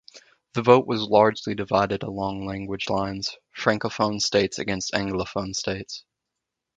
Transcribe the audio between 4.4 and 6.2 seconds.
against Anglophone states.